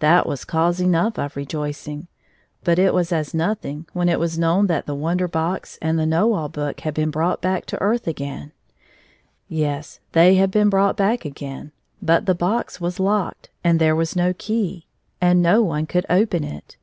That 0.00 0.26
was 0.26 0.44
cause 0.44 0.80
enough 0.80 1.18
of 1.18 1.34
rejoicing, 1.34 2.06
but 2.62 2.78
it 2.78 2.92
was 2.92 3.10
as 3.10 3.32
nothing 3.32 3.86
when 3.94 4.10
it 4.10 4.20
was 4.20 4.38
known 4.38 4.66
that 4.66 4.84
the 4.84 4.94
Wonder 4.94 5.26
Box 5.26 5.78
and 5.80 5.98
the 5.98 6.04
Kiiow 6.04 6.36
All 6.36 6.50
Book 6.50 6.80
had 6.80 6.92
been 6.92 7.10
brought 7.10 7.40
back 7.40 7.64
to 7.64 7.80
earth 7.80 8.06
again, 8.06 8.52
Yes; 9.48 9.98
they 10.12 10.34
had 10.34 10.50
been 10.50 10.68
brought 10.68 10.98
back 10.98 11.24
again, 11.24 11.72
but 12.02 12.26
the 12.26 12.34
box 12.34 12.82
was 12.82 13.00
locked, 13.00 13.48
and 13.64 13.78
there 13.80 13.96
was 13.96 14.14
no 14.14 14.34
key, 14.36 14.84
and 15.22 15.40
no 15.40 15.62
178 15.62 15.68
one 15.70 15.86
could 15.86 16.06
open 16.22 16.44
it. 16.44 16.76